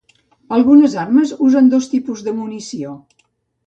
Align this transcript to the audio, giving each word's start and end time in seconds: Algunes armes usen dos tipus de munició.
Algunes 0.57 0.95
armes 1.03 1.35
usen 1.51 1.71
dos 1.77 1.93
tipus 1.95 2.29
de 2.31 2.37
munició. 2.43 3.01